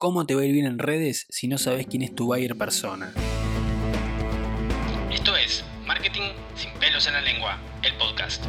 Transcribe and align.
¿Cómo 0.00 0.26
te 0.26 0.36
va 0.36 0.42
a 0.42 0.44
ir 0.44 0.52
bien 0.52 0.66
en 0.66 0.78
redes 0.78 1.26
si 1.28 1.48
no 1.48 1.58
sabes 1.58 1.88
quién 1.88 2.02
es 2.02 2.14
tu 2.14 2.26
buyer 2.26 2.56
persona? 2.56 3.12
Esto 5.10 5.36
es 5.36 5.64
Marketing 5.88 6.34
sin 6.54 6.70
pelos 6.74 7.08
en 7.08 7.14
la 7.14 7.20
lengua, 7.20 7.58
el 7.82 7.92
podcast. 7.94 8.44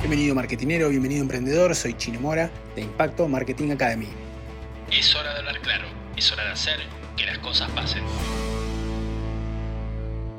Bienvenido 0.00 0.34
marketinero, 0.34 0.90
bienvenido 0.90 1.22
emprendedor, 1.22 1.74
soy 1.74 1.94
Chino 1.94 2.20
Mora 2.20 2.50
de 2.74 2.82
Impacto 2.82 3.26
Marketing 3.28 3.70
Academy. 3.70 4.08
Es 4.92 5.16
hora 5.16 5.32
de 5.32 5.38
hablar 5.38 5.58
claro, 5.62 5.88
es 6.18 6.30
hora 6.30 6.44
de 6.44 6.50
hacer 6.50 6.80
que 7.16 7.24
las 7.24 7.38
cosas 7.38 7.70
pasen. 7.70 8.04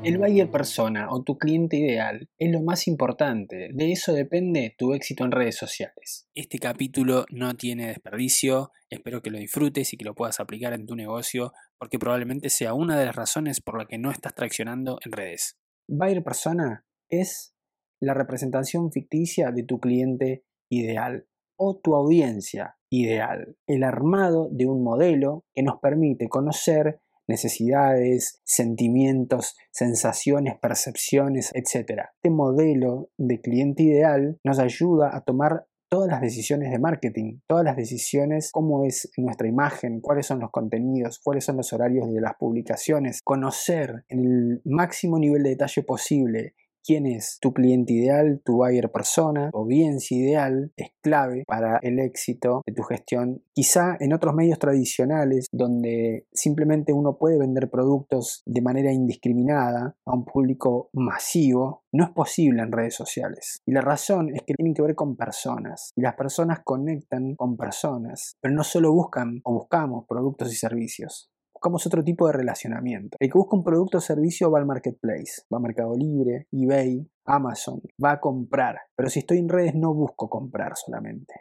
El 0.04 0.18
buyer 0.18 0.50
persona 0.50 1.06
o 1.10 1.22
tu 1.22 1.38
cliente 1.38 1.76
ideal 1.76 2.28
es 2.36 2.50
lo 2.50 2.60
más 2.60 2.88
importante. 2.88 3.70
De 3.72 3.92
eso 3.92 4.12
depende 4.12 4.74
tu 4.76 4.94
éxito 4.94 5.24
en 5.24 5.30
redes 5.30 5.54
sociales. 5.56 6.28
Este 6.34 6.58
capítulo 6.58 7.24
no 7.30 7.54
tiene 7.54 7.86
desperdicio. 7.86 8.72
Espero 8.90 9.22
que 9.22 9.30
lo 9.30 9.38
disfrutes 9.38 9.92
y 9.92 9.96
que 9.96 10.04
lo 10.04 10.16
puedas 10.16 10.40
aplicar 10.40 10.72
en 10.72 10.86
tu 10.86 10.96
negocio 10.96 11.52
porque 11.78 12.00
probablemente 12.00 12.50
sea 12.50 12.74
una 12.74 12.98
de 12.98 13.06
las 13.06 13.14
razones 13.14 13.60
por 13.60 13.78
la 13.78 13.86
que 13.86 13.98
no 13.98 14.10
estás 14.10 14.34
traccionando 14.34 14.98
en 15.04 15.12
redes. 15.12 15.56
Buyer 15.86 16.24
persona 16.24 16.84
es 17.08 17.54
la 18.00 18.14
representación 18.14 18.90
ficticia 18.90 19.52
de 19.52 19.62
tu 19.62 19.78
cliente 19.78 20.44
ideal 20.68 21.28
o 21.56 21.78
tu 21.78 21.94
audiencia 21.94 22.76
ideal. 22.90 23.56
El 23.68 23.84
armado 23.84 24.48
de 24.50 24.66
un 24.66 24.82
modelo 24.82 25.44
que 25.54 25.62
nos 25.62 25.78
permite 25.80 26.28
conocer 26.28 27.00
necesidades, 27.32 28.40
sentimientos, 28.44 29.56
sensaciones, 29.70 30.58
percepciones, 30.60 31.50
etc. 31.54 32.02
Este 32.14 32.30
modelo 32.30 33.08
de 33.16 33.40
cliente 33.40 33.82
ideal 33.82 34.38
nos 34.44 34.58
ayuda 34.58 35.16
a 35.16 35.22
tomar 35.22 35.66
todas 35.88 36.08
las 36.08 36.20
decisiones 36.22 36.70
de 36.70 36.78
marketing, 36.78 37.40
todas 37.46 37.64
las 37.64 37.76
decisiones, 37.76 38.50
cómo 38.50 38.84
es 38.84 39.10
nuestra 39.18 39.46
imagen, 39.46 40.00
cuáles 40.00 40.26
son 40.26 40.40
los 40.40 40.50
contenidos, 40.50 41.20
cuáles 41.22 41.44
son 41.44 41.58
los 41.58 41.72
horarios 41.72 42.10
de 42.10 42.20
las 42.20 42.34
publicaciones, 42.38 43.20
conocer 43.22 44.04
en 44.08 44.20
el 44.20 44.62
máximo 44.64 45.18
nivel 45.18 45.42
de 45.42 45.50
detalle 45.50 45.82
posible 45.82 46.54
quién 46.84 47.06
es 47.06 47.38
tu 47.40 47.52
cliente 47.52 47.92
ideal, 47.92 48.40
tu 48.44 48.56
buyer 48.56 48.90
persona, 48.90 49.50
tu 49.50 49.58
audiencia 49.58 50.16
ideal, 50.16 50.72
es 50.76 50.90
clave 51.00 51.44
para 51.46 51.78
el 51.82 51.98
éxito 51.98 52.62
de 52.66 52.72
tu 52.72 52.82
gestión. 52.82 53.42
Quizá 53.52 53.96
en 54.00 54.12
otros 54.12 54.34
medios 54.34 54.58
tradicionales, 54.58 55.46
donde 55.52 56.26
simplemente 56.32 56.92
uno 56.92 57.18
puede 57.18 57.38
vender 57.38 57.70
productos 57.70 58.42
de 58.46 58.62
manera 58.62 58.92
indiscriminada 58.92 59.96
a 60.04 60.14
un 60.14 60.24
público 60.24 60.90
masivo, 60.92 61.82
no 61.92 62.04
es 62.04 62.10
posible 62.10 62.62
en 62.62 62.72
redes 62.72 62.94
sociales. 62.94 63.60
Y 63.66 63.72
la 63.72 63.80
razón 63.80 64.30
es 64.34 64.42
que 64.42 64.54
tienen 64.54 64.74
que 64.74 64.82
ver 64.82 64.94
con 64.94 65.16
personas. 65.16 65.92
Y 65.96 66.02
las 66.02 66.14
personas 66.14 66.60
conectan 66.64 67.34
con 67.36 67.56
personas, 67.56 68.34
pero 68.40 68.54
no 68.54 68.64
solo 68.64 68.92
buscan 68.92 69.40
o 69.44 69.54
buscamos 69.54 70.06
productos 70.08 70.52
y 70.52 70.56
servicios 70.56 71.32
buscamos 71.62 71.86
otro 71.86 72.02
tipo 72.02 72.26
de 72.26 72.32
relacionamiento. 72.32 73.16
El 73.20 73.30
que 73.30 73.38
busca 73.38 73.54
un 73.54 73.62
producto 73.62 73.98
o 73.98 74.00
servicio 74.00 74.50
va 74.50 74.58
al 74.58 74.66
marketplace, 74.66 75.42
va 75.52 75.58
a 75.58 75.60
Mercado 75.60 75.94
Libre, 75.96 76.48
eBay, 76.50 77.08
Amazon, 77.24 77.80
va 78.04 78.14
a 78.14 78.20
comprar. 78.20 78.80
Pero 78.96 79.08
si 79.08 79.20
estoy 79.20 79.38
en 79.38 79.48
redes 79.48 79.76
no 79.76 79.94
busco 79.94 80.28
comprar 80.28 80.72
solamente. 80.74 81.34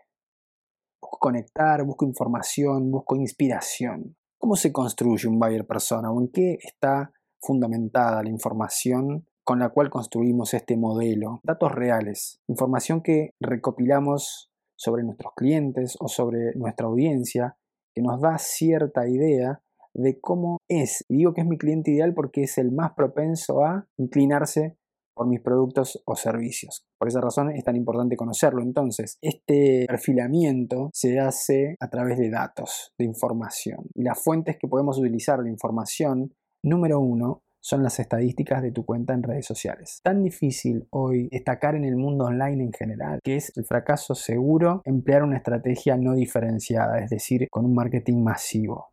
Busco 1.02 1.18
conectar, 1.18 1.84
busco 1.84 2.06
información, 2.06 2.92
busco 2.92 3.16
inspiración. 3.16 4.16
¿Cómo 4.38 4.56
se 4.56 4.72
construye 4.72 5.28
un 5.28 5.40
buyer 5.40 5.66
persona 5.66 6.12
o 6.12 6.22
en 6.22 6.28
qué 6.28 6.60
está 6.62 7.12
fundamentada 7.42 8.22
la 8.22 8.30
información 8.30 9.26
con 9.44 9.58
la 9.58 9.70
cual 9.70 9.90
construimos 9.90 10.54
este 10.54 10.78
modelo? 10.78 11.40
Datos 11.42 11.72
reales, 11.72 12.40
información 12.48 13.02
que 13.02 13.32
recopilamos 13.40 14.52
sobre 14.76 15.02
nuestros 15.02 15.34
clientes 15.36 15.98
o 16.00 16.08
sobre 16.08 16.54
nuestra 16.54 16.86
audiencia, 16.86 17.58
que 17.96 18.04
nos 18.04 18.22
da 18.22 18.38
cierta 18.38 19.08
idea 19.08 19.64
de 19.94 20.20
cómo 20.20 20.58
es. 20.70 21.06
Digo 21.10 21.34
que 21.34 21.42
es 21.42 21.48
mi 21.48 21.58
cliente 21.58 21.92
ideal 21.92 22.14
porque 22.14 22.44
es 22.44 22.58
el 22.58 22.72
más 22.72 22.94
propenso 22.94 23.64
a 23.64 23.88
inclinarse 23.98 24.78
por 25.14 25.28
mis 25.28 25.42
productos 25.42 26.02
o 26.06 26.16
servicios. 26.16 26.84
Por 26.98 27.08
esa 27.08 27.22
razón 27.22 27.52
es 27.52 27.64
tan 27.64 27.76
importante 27.76 28.16
conocerlo. 28.16 28.62
Entonces, 28.62 29.18
este 29.22 29.86
perfilamiento 29.88 30.90
se 30.94 31.20
hace 31.20 31.76
a 31.80 31.90
través 31.90 32.18
de 32.18 32.30
datos, 32.30 32.94
de 32.98 33.06
información. 33.06 33.88
Y 33.94 34.04
las 34.04 34.24
fuentes 34.24 34.58
que 34.58 34.68
podemos 34.68 34.98
utilizar 34.98 35.42
de 35.44 35.50
información, 35.50 36.34
número 36.64 37.00
uno, 37.00 37.44
son 37.64 37.84
las 37.84 38.00
estadísticas 38.00 38.64
de 38.64 38.72
tu 38.72 38.84
cuenta 38.86 39.14
en 39.14 39.24
redes 39.24 39.46
sociales. 39.46 40.00
Tan 40.04 40.24
difícil 40.24 40.88
hoy 40.90 41.30
destacar 41.32 41.76
en 41.76 41.86
el 41.86 41.96
mundo 41.96 42.26
online 42.26 42.64
en 42.64 42.74
general 42.74 43.20
que 43.24 43.36
es 43.36 43.56
el 43.56 43.66
fracaso 43.66 44.16
seguro 44.16 44.82
emplear 44.84 45.24
una 45.24 45.38
estrategia 45.38 45.96
no 45.96 46.16
diferenciada, 46.16 47.00
es 47.00 47.10
decir, 47.10 47.48
con 47.52 47.66
un 47.66 47.76
marketing 47.76 48.24
masivo. 48.24 48.91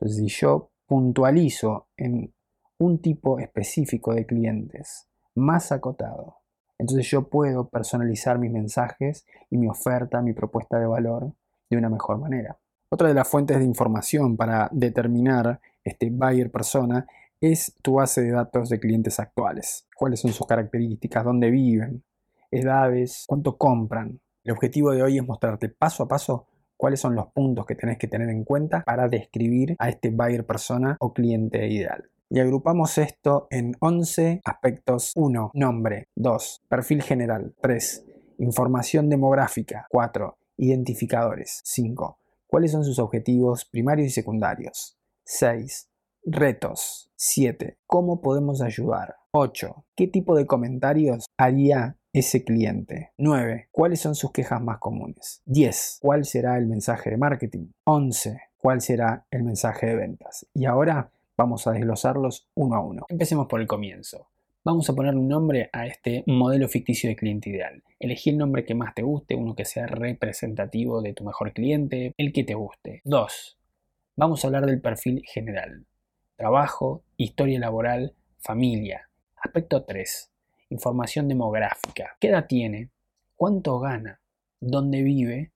Entonces, 0.00 0.16
si 0.16 0.28
yo 0.28 0.70
puntualizo 0.86 1.88
en 1.98 2.32
un 2.78 3.02
tipo 3.02 3.38
específico 3.38 4.14
de 4.14 4.24
clientes 4.24 5.08
más 5.34 5.72
acotado, 5.72 6.38
entonces 6.78 7.06
yo 7.10 7.28
puedo 7.28 7.68
personalizar 7.68 8.38
mis 8.38 8.50
mensajes 8.50 9.26
y 9.50 9.58
mi 9.58 9.68
oferta, 9.68 10.22
mi 10.22 10.32
propuesta 10.32 10.78
de 10.78 10.86
valor 10.86 11.34
de 11.68 11.76
una 11.76 11.90
mejor 11.90 12.18
manera. 12.18 12.58
Otra 12.88 13.08
de 13.08 13.14
las 13.14 13.28
fuentes 13.28 13.58
de 13.58 13.64
información 13.64 14.38
para 14.38 14.70
determinar 14.72 15.60
este 15.84 16.08
buyer 16.10 16.50
persona 16.50 17.06
es 17.38 17.74
tu 17.82 17.94
base 17.94 18.22
de 18.22 18.30
datos 18.30 18.70
de 18.70 18.80
clientes 18.80 19.20
actuales. 19.20 19.86
¿Cuáles 19.94 20.20
son 20.20 20.32
sus 20.32 20.46
características? 20.46 21.24
¿Dónde 21.24 21.50
viven? 21.50 22.02
¿Edades? 22.50 23.24
¿Cuánto 23.26 23.58
compran? 23.58 24.18
El 24.44 24.52
objetivo 24.52 24.92
de 24.92 25.02
hoy 25.02 25.18
es 25.18 25.26
mostrarte 25.26 25.68
paso 25.68 26.04
a 26.04 26.08
paso 26.08 26.46
cuáles 26.80 27.00
son 27.00 27.14
los 27.14 27.26
puntos 27.26 27.66
que 27.66 27.74
tenés 27.74 27.98
que 27.98 28.08
tener 28.08 28.30
en 28.30 28.42
cuenta 28.42 28.82
para 28.86 29.06
describir 29.06 29.76
a 29.78 29.90
este 29.90 30.08
buyer 30.08 30.46
persona 30.46 30.96
o 30.98 31.12
cliente 31.12 31.68
ideal. 31.68 32.08
Y 32.30 32.40
agrupamos 32.40 32.96
esto 32.96 33.48
en 33.50 33.76
11 33.80 34.40
aspectos. 34.44 35.12
1. 35.14 35.50
Nombre. 35.52 36.08
2. 36.16 36.62
Perfil 36.68 37.02
general. 37.02 37.54
3. 37.60 38.06
Información 38.38 39.10
demográfica. 39.10 39.86
4. 39.90 40.38
Identificadores. 40.56 41.60
5. 41.64 42.18
¿Cuáles 42.46 42.72
son 42.72 42.84
sus 42.84 42.98
objetivos 42.98 43.66
primarios 43.66 44.08
y 44.08 44.10
secundarios? 44.10 44.96
6. 45.24 45.90
Retos. 46.24 47.10
7. 47.16 47.76
¿Cómo 47.86 48.22
podemos 48.22 48.62
ayudar? 48.62 49.16
8. 49.32 49.84
¿Qué 49.94 50.06
tipo 50.06 50.34
de 50.34 50.46
comentarios 50.46 51.26
haría 51.36 51.98
ese 52.12 52.44
cliente. 52.44 53.12
9. 53.18 53.68
¿Cuáles 53.70 54.00
son 54.00 54.14
sus 54.14 54.32
quejas 54.32 54.60
más 54.60 54.78
comunes? 54.78 55.42
10. 55.46 55.98
¿Cuál 56.00 56.24
será 56.24 56.58
el 56.58 56.66
mensaje 56.66 57.10
de 57.10 57.16
marketing? 57.16 57.68
11. 57.84 58.40
¿Cuál 58.58 58.80
será 58.80 59.26
el 59.30 59.44
mensaje 59.44 59.86
de 59.86 59.96
ventas? 59.96 60.46
Y 60.54 60.64
ahora 60.64 61.10
vamos 61.36 61.66
a 61.66 61.72
desglosarlos 61.72 62.48
uno 62.54 62.76
a 62.76 62.80
uno. 62.80 63.06
Empecemos 63.08 63.46
por 63.46 63.60
el 63.60 63.66
comienzo. 63.66 64.28
Vamos 64.62 64.90
a 64.90 64.94
ponerle 64.94 65.20
un 65.20 65.28
nombre 65.28 65.70
a 65.72 65.86
este 65.86 66.22
modelo 66.26 66.68
ficticio 66.68 67.08
de 67.08 67.16
cliente 67.16 67.48
ideal. 67.48 67.82
Elegí 67.98 68.30
el 68.30 68.38
nombre 68.38 68.64
que 68.64 68.74
más 68.74 68.94
te 68.94 69.02
guste, 69.02 69.34
uno 69.34 69.54
que 69.54 69.64
sea 69.64 69.86
representativo 69.86 71.00
de 71.00 71.14
tu 71.14 71.24
mejor 71.24 71.54
cliente, 71.54 72.12
el 72.18 72.32
que 72.32 72.44
te 72.44 72.54
guste. 72.54 73.00
2. 73.04 73.58
Vamos 74.16 74.44
a 74.44 74.48
hablar 74.48 74.66
del 74.66 74.82
perfil 74.82 75.22
general. 75.24 75.86
Trabajo, 76.36 77.04
historia 77.16 77.58
laboral, 77.58 78.14
familia. 78.38 79.08
Aspecto 79.42 79.84
3 79.84 80.30
información 80.70 81.28
demográfica. 81.28 82.16
¿Qué 82.18 82.28
edad 82.28 82.46
tiene? 82.48 82.90
¿Cuánto 83.36 83.78
gana? 83.80 84.20
¿Dónde 84.60 85.02
vive? 85.02 85.52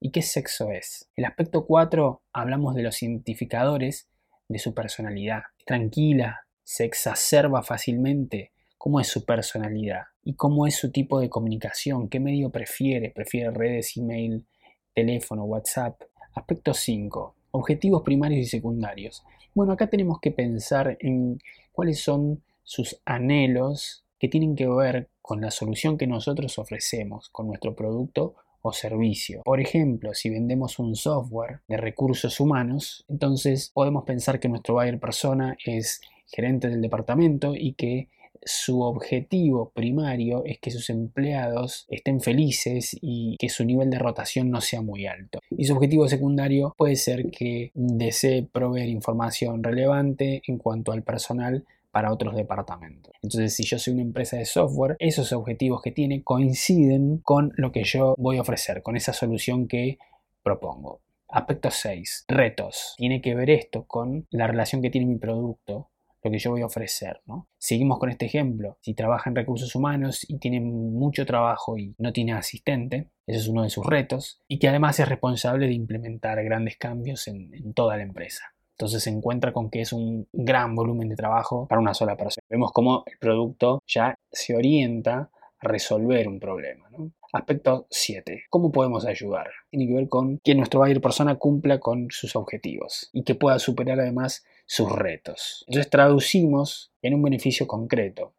¿Y 0.00 0.10
qué 0.10 0.22
sexo 0.22 0.70
es? 0.70 1.10
El 1.14 1.26
aspecto 1.26 1.66
4 1.66 2.22
hablamos 2.32 2.74
de 2.74 2.82
los 2.82 3.02
identificadores 3.02 4.08
de 4.48 4.58
su 4.58 4.74
personalidad. 4.74 5.42
Tranquila, 5.64 6.46
se 6.64 6.84
exacerba 6.84 7.62
fácilmente. 7.62 8.52
¿Cómo 8.78 9.00
es 9.00 9.08
su 9.08 9.24
personalidad? 9.24 10.04
¿Y 10.22 10.34
cómo 10.34 10.66
es 10.66 10.76
su 10.76 10.90
tipo 10.90 11.20
de 11.20 11.28
comunicación? 11.28 12.08
¿Qué 12.08 12.20
medio 12.20 12.50
prefiere? 12.50 13.10
¿Prefiere 13.10 13.50
redes, 13.50 13.96
email, 13.96 14.46
teléfono, 14.94 15.44
WhatsApp? 15.44 16.00
Aspecto 16.34 16.72
5. 16.72 17.36
Objetivos 17.52 18.02
primarios 18.02 18.40
y 18.40 18.46
secundarios. 18.46 19.24
Bueno, 19.54 19.72
acá 19.72 19.88
tenemos 19.88 20.20
que 20.20 20.30
pensar 20.30 20.96
en 21.00 21.38
cuáles 21.72 22.00
son 22.00 22.42
sus 22.62 23.00
anhelos 23.04 24.05
que 24.18 24.28
tienen 24.28 24.56
que 24.56 24.68
ver 24.68 25.08
con 25.20 25.40
la 25.40 25.50
solución 25.50 25.98
que 25.98 26.06
nosotros 26.06 26.58
ofrecemos 26.58 27.28
con 27.30 27.48
nuestro 27.48 27.74
producto 27.74 28.34
o 28.62 28.72
servicio. 28.72 29.42
Por 29.44 29.60
ejemplo, 29.60 30.14
si 30.14 30.30
vendemos 30.30 30.78
un 30.78 30.96
software 30.96 31.60
de 31.68 31.76
recursos 31.76 32.40
humanos, 32.40 33.04
entonces 33.08 33.70
podemos 33.72 34.04
pensar 34.04 34.40
que 34.40 34.48
nuestro 34.48 34.74
buyer 34.74 34.98
persona 34.98 35.56
es 35.64 36.00
gerente 36.26 36.68
del 36.68 36.82
departamento 36.82 37.54
y 37.54 37.74
que 37.74 38.08
su 38.46 38.82
objetivo 38.82 39.72
primario 39.74 40.44
es 40.44 40.58
que 40.60 40.70
sus 40.70 40.88
empleados 40.90 41.86
estén 41.88 42.20
felices 42.20 42.96
y 43.00 43.36
que 43.38 43.48
su 43.48 43.64
nivel 43.64 43.90
de 43.90 43.98
rotación 43.98 44.50
no 44.50 44.60
sea 44.60 44.82
muy 44.82 45.06
alto. 45.06 45.40
Y 45.50 45.64
su 45.64 45.74
objetivo 45.74 46.08
secundario 46.08 46.74
puede 46.78 46.96
ser 46.96 47.30
que 47.30 47.72
desee 47.74 48.44
proveer 48.44 48.88
información 48.88 49.62
relevante 49.62 50.42
en 50.46 50.58
cuanto 50.58 50.92
al 50.92 51.02
personal 51.02 51.64
para 51.96 52.12
otros 52.12 52.36
departamentos. 52.36 53.14
Entonces, 53.22 53.54
si 53.54 53.62
yo 53.62 53.78
soy 53.78 53.94
una 53.94 54.02
empresa 54.02 54.36
de 54.36 54.44
software, 54.44 54.96
esos 54.98 55.32
objetivos 55.32 55.80
que 55.80 55.92
tiene 55.92 56.22
coinciden 56.22 57.20
con 57.24 57.54
lo 57.56 57.72
que 57.72 57.84
yo 57.84 58.14
voy 58.18 58.36
a 58.36 58.42
ofrecer, 58.42 58.82
con 58.82 58.98
esa 58.98 59.14
solución 59.14 59.66
que 59.66 59.96
propongo. 60.42 61.00
Aspecto 61.30 61.70
6. 61.70 62.26
Retos. 62.28 62.96
Tiene 62.98 63.22
que 63.22 63.34
ver 63.34 63.48
esto 63.48 63.86
con 63.86 64.26
la 64.28 64.46
relación 64.46 64.82
que 64.82 64.90
tiene 64.90 65.06
mi 65.06 65.16
producto, 65.16 65.88
lo 66.22 66.30
que 66.30 66.38
yo 66.38 66.50
voy 66.50 66.60
a 66.60 66.66
ofrecer. 66.66 67.22
¿no? 67.24 67.48
Seguimos 67.56 67.98
con 67.98 68.10
este 68.10 68.26
ejemplo. 68.26 68.76
Si 68.82 68.92
trabaja 68.92 69.30
en 69.30 69.36
recursos 69.36 69.74
humanos 69.74 70.26
y 70.28 70.36
tiene 70.36 70.60
mucho 70.60 71.24
trabajo 71.24 71.78
y 71.78 71.94
no 71.96 72.12
tiene 72.12 72.34
asistente, 72.34 73.08
ese 73.26 73.38
es 73.38 73.48
uno 73.48 73.62
de 73.62 73.70
sus 73.70 73.86
retos, 73.86 74.42
y 74.46 74.58
que 74.58 74.68
además 74.68 75.00
es 75.00 75.08
responsable 75.08 75.66
de 75.66 75.72
implementar 75.72 76.44
grandes 76.44 76.76
cambios 76.76 77.26
en, 77.26 77.54
en 77.54 77.72
toda 77.72 77.96
la 77.96 78.02
empresa. 78.02 78.52
Entonces 78.76 79.04
se 79.04 79.10
encuentra 79.10 79.54
con 79.54 79.70
que 79.70 79.80
es 79.80 79.92
un 79.94 80.28
gran 80.34 80.74
volumen 80.74 81.08
de 81.08 81.16
trabajo 81.16 81.66
para 81.66 81.80
una 81.80 81.94
sola 81.94 82.14
persona. 82.14 82.44
Vemos 82.50 82.72
cómo 82.72 83.04
el 83.06 83.16
producto 83.18 83.82
ya 83.86 84.14
se 84.30 84.54
orienta 84.54 85.30
a 85.58 85.68
resolver 85.68 86.28
un 86.28 86.38
problema. 86.38 86.86
Aspecto 87.32 87.86
7. 87.88 88.44
¿Cómo 88.50 88.72
podemos 88.72 89.06
ayudar? 89.06 89.48
Tiene 89.70 89.86
que 89.86 89.94
ver 89.94 90.08
con 90.10 90.38
que 90.44 90.54
nuestro 90.54 90.80
buyer 90.80 91.00
persona 91.00 91.36
cumpla 91.36 91.80
con 91.80 92.08
sus 92.10 92.36
objetivos 92.36 93.08
y 93.14 93.22
que 93.22 93.34
pueda 93.34 93.58
superar 93.58 93.98
además 93.98 94.44
sus 94.66 94.92
retos. 94.92 95.64
Entonces 95.68 95.90
traducimos 95.90 96.92
en 97.00 97.14
un 97.14 97.22
beneficio 97.22 97.66
concreto. 97.66 98.34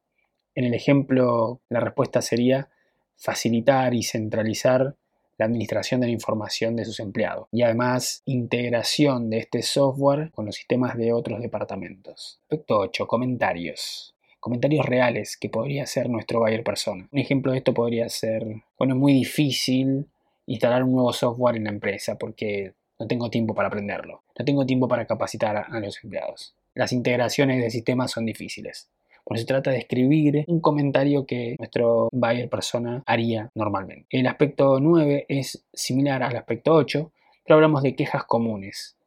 En 0.53 0.65
el 0.65 0.75
ejemplo, 0.75 1.61
la 1.69 1.79
respuesta 1.79 2.21
sería 2.21 2.69
facilitar 3.15 3.95
y 3.95 4.03
centralizar 4.03 4.95
la 5.37 5.45
administración 5.45 6.01
de 6.01 6.07
la 6.07 6.13
información 6.13 6.75
de 6.75 6.85
sus 6.85 6.99
empleados 6.99 7.47
y 7.51 7.61
además 7.61 8.21
integración 8.25 9.29
de 9.29 9.39
este 9.39 9.61
software 9.61 10.31
con 10.31 10.45
los 10.45 10.55
sistemas 10.55 10.97
de 10.97 11.13
otros 11.13 11.41
departamentos. 11.41 12.39
Aspecto 12.43 12.79
8. 12.79 13.07
Comentarios 13.07 14.13
comentarios 14.39 14.85
reales 14.85 15.35
que 15.35 15.49
podría 15.49 15.85
ser 15.85 16.09
nuestro 16.09 16.39
buyer 16.39 16.63
persona. 16.63 17.09
Un 17.11 17.19
ejemplo 17.19 17.51
de 17.51 17.57
esto 17.57 17.73
podría 17.73 18.07
ser, 18.07 18.45
bueno, 18.77 18.93
es 18.93 18.99
muy 18.99 19.11
difícil 19.11 20.07
instalar 20.45 20.83
un 20.83 20.93
nuevo 20.93 21.11
software 21.11 21.57
en 21.57 21.65
la 21.65 21.71
empresa 21.71 22.17
porque 22.17 22.73
no 22.97 23.07
tengo 23.07 23.29
tiempo 23.29 23.53
para 23.53 23.67
aprenderlo, 23.67 24.23
no 24.39 24.45
tengo 24.45 24.65
tiempo 24.65 24.87
para 24.87 25.05
capacitar 25.05 25.57
a 25.57 25.79
los 25.81 26.01
empleados. 26.03 26.55
Las 26.73 26.93
integraciones 26.93 27.61
de 27.61 27.69
sistemas 27.69 28.11
son 28.11 28.25
difíciles. 28.25 28.89
Por 29.27 29.37
se 29.37 29.45
trata 29.45 29.71
de 29.71 29.79
escribir 29.79 30.45
un 30.47 30.61
comentario 30.61 31.25
que 31.25 31.55
nuestro 31.59 32.07
buyer 32.13 32.49
persona 32.49 33.03
haría 33.05 33.49
normalmente. 33.55 34.05
El 34.09 34.25
aspecto 34.27 34.79
9 34.79 35.25
es 35.27 35.65
similar 35.73 36.23
al 36.23 36.37
aspecto 36.37 36.73
8, 36.73 37.11
pero 37.43 37.55
hablamos 37.55 37.83
de 37.83 37.95
quejas 37.95 38.23
comunes 38.23 38.97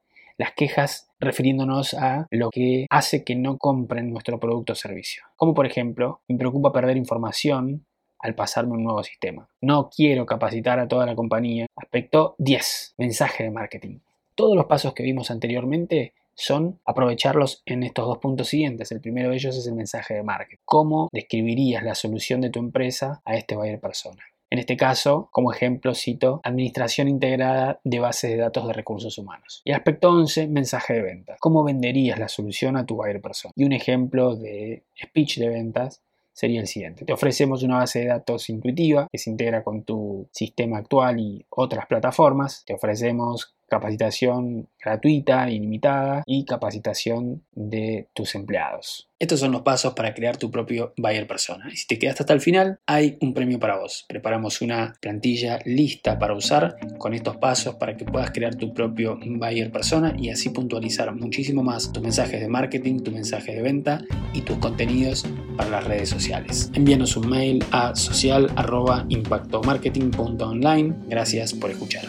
las 0.40 0.52
quejas 0.52 1.10
refiriéndonos 1.20 1.92
a 1.92 2.26
lo 2.30 2.48
que 2.48 2.86
hace 2.88 3.24
que 3.24 3.36
no 3.36 3.58
compren 3.58 4.10
nuestro 4.10 4.40
producto 4.40 4.72
o 4.72 4.74
servicio. 4.74 5.22
Como 5.36 5.52
por 5.52 5.66
ejemplo, 5.66 6.22
me 6.28 6.38
preocupa 6.38 6.72
perder 6.72 6.96
información 6.96 7.84
al 8.18 8.34
pasarme 8.34 8.72
un 8.72 8.84
nuevo 8.84 9.02
sistema. 9.02 9.50
No 9.60 9.90
quiero 9.94 10.24
capacitar 10.24 10.80
a 10.80 10.88
toda 10.88 11.04
la 11.04 11.14
compañía. 11.14 11.66
Aspecto 11.76 12.36
10. 12.38 12.94
Mensaje 12.96 13.44
de 13.44 13.50
marketing. 13.50 13.98
Todos 14.34 14.56
los 14.56 14.64
pasos 14.64 14.94
que 14.94 15.02
vimos 15.02 15.30
anteriormente 15.30 16.14
son 16.40 16.80
aprovecharlos 16.84 17.62
en 17.66 17.82
estos 17.82 18.06
dos 18.06 18.18
puntos 18.18 18.48
siguientes. 18.48 18.90
El 18.92 19.00
primero 19.00 19.30
de 19.30 19.36
ellos 19.36 19.56
es 19.56 19.66
el 19.66 19.74
mensaje 19.74 20.14
de 20.14 20.22
marketing. 20.22 20.62
¿Cómo 20.64 21.08
describirías 21.12 21.82
la 21.84 21.94
solución 21.94 22.40
de 22.40 22.50
tu 22.50 22.58
empresa 22.58 23.20
a 23.24 23.36
este 23.36 23.56
buyer 23.56 23.80
persona? 23.80 24.22
En 24.52 24.58
este 24.58 24.76
caso, 24.76 25.28
como 25.30 25.52
ejemplo, 25.52 25.94
cito 25.94 26.40
Administración 26.42 27.06
integrada 27.06 27.80
de 27.84 28.00
bases 28.00 28.32
de 28.32 28.36
datos 28.36 28.66
de 28.66 28.72
recursos 28.72 29.16
humanos. 29.16 29.62
Y 29.64 29.70
aspecto 29.70 30.10
11, 30.10 30.48
mensaje 30.48 30.94
de 30.94 31.02
ventas. 31.02 31.38
¿Cómo 31.38 31.62
venderías 31.62 32.18
la 32.18 32.28
solución 32.28 32.76
a 32.76 32.84
tu 32.84 32.96
buyer 32.96 33.20
persona? 33.20 33.52
Y 33.54 33.64
un 33.64 33.72
ejemplo 33.72 34.34
de 34.34 34.82
speech 35.00 35.38
de 35.38 35.48
ventas 35.50 36.02
sería 36.32 36.60
el 36.60 36.66
siguiente. 36.66 37.04
Te 37.04 37.12
ofrecemos 37.12 37.62
una 37.62 37.76
base 37.76 38.00
de 38.00 38.06
datos 38.06 38.48
intuitiva 38.48 39.06
que 39.12 39.18
se 39.18 39.30
integra 39.30 39.62
con 39.62 39.84
tu 39.84 40.26
sistema 40.32 40.78
actual 40.78 41.20
y 41.20 41.44
otras 41.50 41.86
plataformas. 41.86 42.64
Te 42.66 42.74
ofrecemos 42.74 43.54
capacitación 43.70 44.68
gratuita, 44.82 45.48
ilimitada 45.48 46.24
y 46.26 46.44
capacitación 46.44 47.44
de 47.52 48.08
tus 48.12 48.34
empleados. 48.34 49.06
Estos 49.18 49.40
son 49.40 49.52
los 49.52 49.62
pasos 49.62 49.92
para 49.92 50.14
crear 50.14 50.38
tu 50.38 50.50
propio 50.50 50.94
buyer 50.96 51.26
persona. 51.26 51.68
Y 51.70 51.76
si 51.76 51.86
te 51.86 51.98
quedaste 51.98 52.22
hasta 52.22 52.32
el 52.32 52.40
final, 52.40 52.80
hay 52.86 53.18
un 53.20 53.34
premio 53.34 53.60
para 53.60 53.78
vos. 53.78 54.06
Preparamos 54.08 54.62
una 54.62 54.94
plantilla 55.00 55.58
lista 55.66 56.18
para 56.18 56.32
usar 56.34 56.78
con 56.96 57.12
estos 57.12 57.36
pasos 57.36 57.74
para 57.74 57.98
que 57.98 58.06
puedas 58.06 58.30
crear 58.30 58.54
tu 58.54 58.72
propio 58.72 59.18
buyer 59.22 59.70
persona 59.70 60.14
y 60.18 60.30
así 60.30 60.48
puntualizar 60.48 61.14
muchísimo 61.14 61.62
más 61.62 61.92
tus 61.92 62.02
mensajes 62.02 62.40
de 62.40 62.48
marketing, 62.48 63.00
tus 63.00 63.12
mensajes 63.12 63.54
de 63.54 63.60
venta 63.62 64.00
y 64.32 64.40
tus 64.40 64.56
contenidos 64.56 65.26
para 65.56 65.68
las 65.68 65.84
redes 65.84 66.08
sociales. 66.08 66.70
Envíanos 66.74 67.14
un 67.16 67.28
mail 67.28 67.62
a 67.72 67.94
social.impactomarketing.online. 67.94 70.94
Gracias 71.08 71.52
por 71.52 71.70
escuchar. 71.70 72.04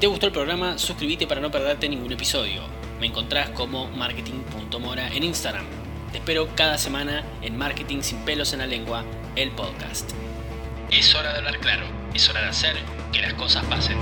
Te 0.00 0.06
gustó 0.06 0.24
el 0.24 0.32
programa, 0.32 0.78
suscríbete 0.78 1.26
para 1.26 1.42
no 1.42 1.50
perderte 1.50 1.86
ningún 1.86 2.10
episodio. 2.10 2.62
Me 3.00 3.08
encontrás 3.08 3.50
como 3.50 3.86
marketing.mora 3.88 5.08
en 5.14 5.24
Instagram. 5.24 5.66
Te 6.10 6.18
espero 6.18 6.48
cada 6.56 6.78
semana 6.78 7.22
en 7.42 7.58
Marketing 7.58 8.00
sin 8.00 8.16
pelos 8.24 8.54
en 8.54 8.60
la 8.60 8.66
lengua, 8.66 9.04
el 9.36 9.50
podcast. 9.50 10.10
Es 10.90 11.14
hora 11.14 11.32
de 11.32 11.38
hablar 11.40 11.58
claro, 11.58 11.84
es 12.14 12.26
hora 12.30 12.40
de 12.40 12.48
hacer 12.48 12.76
que 13.12 13.20
las 13.20 13.34
cosas 13.34 13.62
pasen. 13.66 13.98